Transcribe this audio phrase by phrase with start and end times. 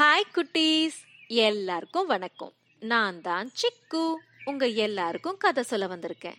[0.00, 1.26] Hi குட்டீஸ்.
[1.26, 2.52] எல்லாருக்கும் வணக்கம்.
[2.80, 4.14] நான் தான் சிக்கு.
[4.44, 6.34] உங்க எல்லாருக்கும் கதை சொல்ல வந்திருக்கேன்.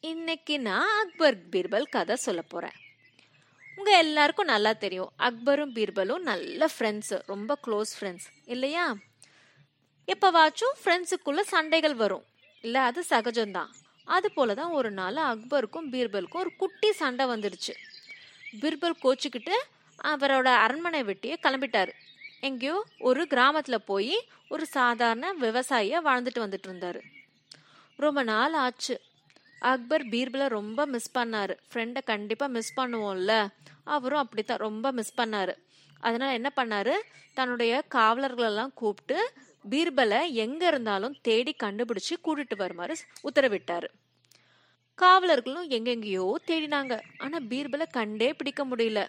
[0.00, 2.72] இன்னைக்கு நான் அக்பர் பீர்பல் கதை சொல்ல போறேன்.
[3.76, 5.12] உங்க எல்லாருக்கும் நல்லா தெரியும்.
[5.18, 8.96] அக்பரும் பீர்பலும் நல்ல ஃப்ரெண்ட்ஸ் ரொம்ப க்ளோஸ் ஃப்ரெண்ட்ஸ் இல்லையா?
[10.06, 12.24] எப்பவாச்சும் ஃப்ரெண்ட்ஸுக்குள்ள சண்டைகள் வரும்.
[12.60, 13.68] இல்ல அது சகஜம்தான்.
[14.04, 17.74] அது போலதான் ஒரு நாள் அக்பருக்கும் பீர்பலுக்கும் ஒரு குட்டி சண்டை வந்துடுச்சு.
[18.60, 19.54] பீர்பல் கோச்சிக்கிட்டு
[20.04, 21.92] அவரோட அரண்மனை வெட்டியே கிளம்பிட்டாரு.
[22.48, 22.76] எங்கேயோ
[23.08, 24.16] ஒரு கிராமத்தில் போய்
[24.48, 26.98] ஒரு சாதாரண விவசாயியாக வாழ்ந்துட்டு வந்துட்டு இருந்தார்.
[28.04, 28.96] ரொம்ப நாள் ஆச்சு.
[29.70, 31.52] அக்பர் பீர்பலை ரொம்ப மிஸ் பண்ணார்.
[31.70, 33.34] ஃப்ரெண்டை கண்டிப்பாக மிஸ் பண்ணுவோம்ல.
[33.94, 35.52] அவரும் அப்படித்தான் ரொம்ப மிஸ் பண்ணார்.
[36.00, 36.94] அதனால் என்ன பண்ணார்?
[37.38, 39.18] தன்னுடைய காவலர்களெல்லாம் கூப்பிட்டு
[39.70, 42.96] பீர்பலை எங்கே இருந்தாலும் தேடி கண்டுபிடிச்சு கூட்டிட்டு வருமாறு
[43.28, 43.88] உத்தரவிட்டார்.
[44.98, 46.94] காவலர்களும் எங்கெங்கேயோ தேடினாங்க.
[47.18, 49.02] ஆனால் பீர்பலை கண்டே பிடிக்க முடியல.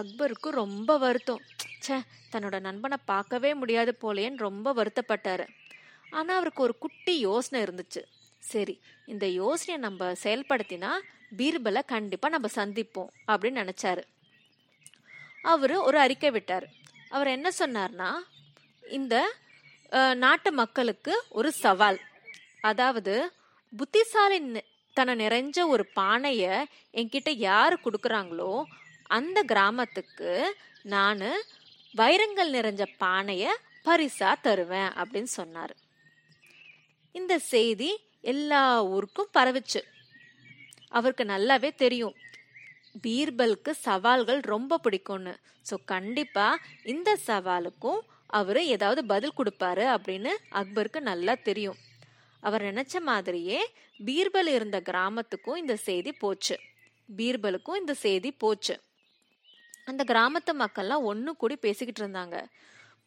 [0.00, 1.42] அக்பருக்கு ரொம்ப வருத்தம்.
[1.84, 1.96] ச்சே
[2.32, 5.46] தன்னோட நண்பனை பார்க்கவே முடியாது போலேன்னு ரொம்ப வருத்தப்பட்டாரு.
[6.16, 8.02] ஆனா அவருக்கு ஒரு குட்டி யோசனை இருந்துச்சு.
[8.52, 8.74] சரி
[9.12, 10.90] இந்த யோசனையை நம்ம செயல்படுத்தினா
[11.38, 14.02] பீர்பலை கண்டிப்பா நம்ம சந்திப்போம் அப்படின்னு நினைச்சாரு.
[15.52, 16.66] அவரு ஒரு அறிக்கை விட்டார்.
[17.14, 18.10] அவர் என்ன சொன்னார்னா
[18.98, 19.16] இந்த
[20.24, 21.98] நாட்டு மக்களுக்கு ஒரு சவால்.
[22.70, 23.14] அதாவது
[23.72, 24.38] புத்திசாலி
[24.96, 26.44] தன நிறைஞ்ச ஒரு பானைய
[27.00, 28.52] என்கிட்ட யாரு கொடுக்குறாங்களோ
[29.16, 30.32] அந்த கிராமத்துக்கு
[30.92, 31.24] நான்
[31.94, 33.44] வைரங்கள் நிறைஞ்ச பானைய
[33.86, 35.74] பரிசா தருவேன் அப்படின்னு சொன்னார்.
[37.12, 37.90] இந்த செய்தி
[38.32, 39.80] எல்லா ஊருக்கும் பரவிச்சு.
[40.88, 42.14] அவருக்கு நல்லாவே தெரியும்.
[43.04, 45.34] பீர்பலுக்கு சவால்கள் ரொம்ப பிடிக்கும்னு.
[45.70, 46.46] ஸோ கண்டிப்பா
[46.92, 51.78] இந்த சவாலுக்கும் அவர் ஏதாவது பதில் கொடுப்பாரு அப்படின்னு அக்பருக்கு நல்லா தெரியும்.
[52.42, 53.60] அவர் நினைச்ச மாதிரியே
[54.06, 56.56] பீர்பல் இருந்த கிராமத்துக்கும் இந்த செய்தி போச்சு.
[57.18, 58.74] பீர்பலுக்கும் இந்த செய்தி போச்சு.
[59.92, 62.36] அந்த கிராமத்து மக்கள்லாம் ஒன்று கூடி பேசிக்கிட்டு இருந்தாங்க.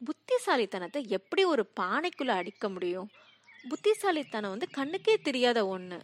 [0.07, 3.07] புத்திசாலித்தனத்தை எப்படி ஒரு பானைக்குள்ளே அடிக்க முடியும்?
[3.71, 5.99] புத்திசாலித்தனம் வந்து கண்ணுக்கே தெரியாத ஒன்று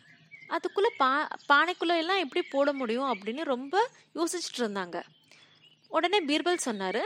[0.56, 1.10] அதுக்குள்ளே பா
[1.50, 3.76] பானைக்குள்ளே எல்லாம் எப்படி போட முடியும் அப்படின்னு ரொம்ப
[4.18, 4.98] யோசிச்சுட்டு இருந்தாங்க.
[5.96, 7.04] உடனே பீர்பல் சொன்னார்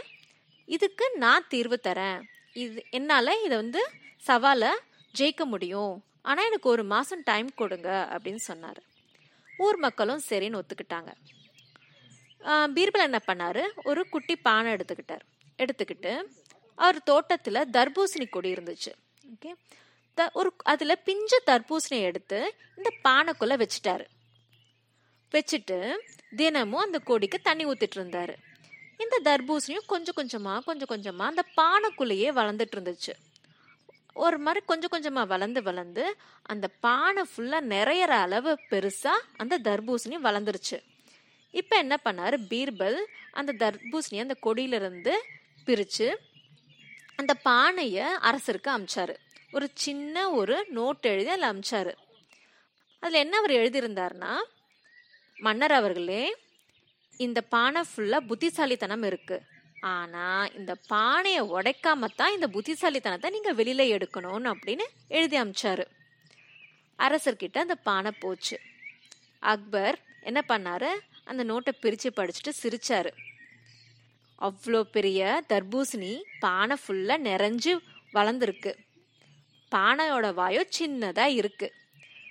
[0.75, 2.19] இதுக்கு நான் தீர்வு தரேன்.
[2.63, 3.81] இது என்னால் இதை வந்து
[4.27, 4.71] சவாலை
[5.19, 5.93] ஜெயிக்க முடியும்.
[6.29, 8.79] ஆனால் எனக்கு ஒரு மாதம் டைம் கொடுங்க அப்படின்னு சொன்னார்.
[9.65, 11.11] ஊர் மக்களும் சரின்னு ஒத்துக்கிட்டாங்க.
[12.45, 13.67] பீர்பல் என்ன பண்ணாரு?
[13.83, 15.25] ஒரு குட்டி பானை எடுத்துக்கிட்டார்.
[15.57, 16.23] எடுத்துக்கிட்டு
[16.75, 18.91] அவர் தோட்டத்துல தர்பூசணி கொடி இருந்துச்சு.
[19.33, 19.51] ஓகே?
[20.13, 24.05] த ஒரு அதுல பிஞ்ச தர்பூசணியை எடுத்து இந்த பானைக்குள்ள வச்சுட்டாரு.
[25.31, 25.95] வச்சுட்டு
[26.35, 28.35] தினமும் அந்த கொடிக்கு தண்ணி ஊத்திட்டு இருந்தாரு.
[28.97, 33.13] இந்த தர்பூசணியும் கொஞ்சம் கொஞ்சமா கொஞ்சம் கொஞ்சமா அந்த பானைக்குள்ளேயே வளர்ந்துட்டு இருந்துச்சு.
[34.13, 40.77] ஒரு மாதிரி கொஞ்சம் கொஞ்சமா வளர்ந்து வளர்ந்து அந்த பானை ஃபுல்லா நிறையற அளவு பெருசா அந்த தர்பூசணி வளர்ந்துருச்சு.
[41.59, 42.35] இப்போ என்ன பண்ணார்?
[42.51, 42.99] பீர்பல்
[43.39, 45.13] அந்த தர்பூசணியை அந்த கொடியிலிருந்து
[45.67, 46.07] பிரித்து
[47.19, 49.13] அந்த பானையை அரசருக்கு அமிச்சார்.
[49.55, 51.93] ஒரு சின்ன ஒரு நோட் எழுதி அதில் அமிச்சாரு.
[53.03, 54.33] அதில் என்ன அவர் எழுதியிருந்தாருன்னா
[55.45, 56.23] மன்னர் அவர்களே
[57.25, 59.45] இந்த பானை ஃபுல்லாக புத்திசாலித்தனம் இருக்குது
[59.93, 64.85] ஆனால் இந்த பானையை உடைக்காம தான் இந்த புத்திசாலித்தனத்தை நீங்கள் வெளியில் எடுக்கணும்னு அப்படின்னு
[65.17, 65.83] எழுதி அமிச்சார்.
[66.99, 68.57] அரசர்கிட்ட அந்த பானை போச்சு.
[69.53, 69.97] அக்பர்
[70.29, 70.91] என்ன பண்ணாரு?
[71.25, 73.11] அந்த நோட்டை பிரித்து படிச்சுட்டு சிரிச்சாரு.
[74.41, 77.73] அவ்வளோ பெரிய தர்பூசணி பானை ஃபுல்லாக நிறைஞ்சு
[78.13, 78.71] வளர்ந்துருக்கு.
[79.71, 81.67] பானையோட வாயோ சின்னதாக இருக்கு.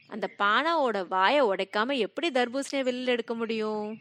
[0.06, 4.00] அந்த பானையோட வாயை உடைக்காம எப்படி தர்பூசணியை வெளியில் எடுக்க முடியும்?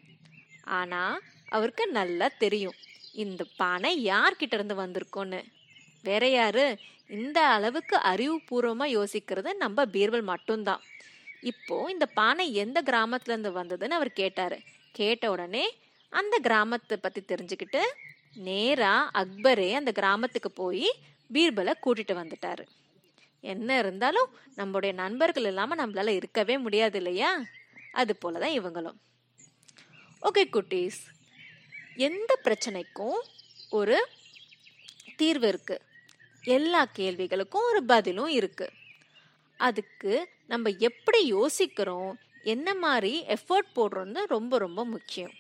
[0.80, 2.78] ஆனால் அவருக்கு நல்லா தெரியும்.
[3.24, 5.40] இந்த பானை யார்கிட்ட இருந்து வந்திருக்கோன்னு
[6.04, 6.78] வேற யாரு?
[7.10, 10.82] இந்த அளவுக்கு அறிவுபூர்வமாக யோசிக்கிறது நம்ம பீர்வல் மட்டும்தான்.
[11.52, 14.58] இப்போ இந்த பானை எந்த கிராமத்துல இருந்து வந்ததுன்னு அவர் கேட்டாரு.
[14.94, 15.78] கேட்ட உடனே
[16.10, 17.82] அந்த கிராமத்தை பத்தி தெரிஞ்சுக்கிட்டு
[18.34, 20.96] நேரா அக்பரே அந்த கிராமத்துக்கு போய்
[21.34, 22.68] பீர்பலை கூட்டிட்டு வந்துட்டாரு.
[23.40, 27.42] என்ன இருந்தாலும் நம்முடைய நண்பர்கள் இல்லாம நம்மளால இருக்கவே முடியாது இல்லையா?
[27.92, 29.00] அது போலதான் இவங்களும்.
[30.22, 31.02] ஓகே குட்டீஸ்.
[31.96, 33.20] எந்த பிரச்சனைக்கும்
[33.70, 34.08] ஒரு
[35.16, 35.82] தீர்வு இருக்கு.
[36.42, 38.72] எல்லா கேள்விகளுக்கும் ஒரு பதிலும் இருக்கு.
[39.58, 42.20] அதுக்கு நம்ம எப்படி யோசிக்கிறோம்?
[42.44, 45.32] என்ன மாதிரி எஃபர்ட் போடுறது ரொம்ப ரொம்ப முக்கியம்.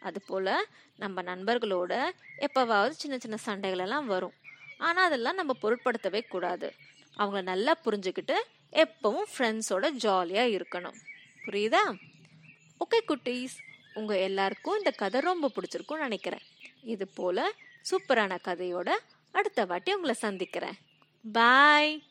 [0.00, 0.66] அதுபோல்
[0.96, 4.32] நம்ம நண்பர்களோட எப்போவாவது சின்ன சின்ன சண்டைகளெல்லாம் வரும்.
[4.78, 6.72] ஆனால் அதெல்லாம் நம்ம பொருட்படுத்தவே கூடாது.
[7.16, 8.36] அவங்கள நல்லா புரிஞ்சுக்கிட்டு
[8.72, 10.94] எப்பவும் ஃப்ரெண்ட்ஸோட ஜாலியாக இருக்கணும்.
[11.46, 11.96] புரியுதா?
[12.84, 13.56] ஓகே குட்டீஸ்.
[13.94, 16.42] உங்கள் எல்லாருக்கும் இந்த கதை ரொம்ப பிடிச்சிருக்கும்னு நினைக்கிறேன்.
[16.82, 17.54] இது போல்
[17.90, 18.90] சூப்பரான கதையோட
[19.30, 20.74] அடுத்த வாட்டி உங்களை சந்திக்கிறேன்.
[21.32, 22.02] பாய்